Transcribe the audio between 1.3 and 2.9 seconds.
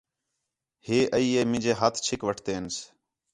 ہِے مینجے ہَتھ چِھک وٹھتینس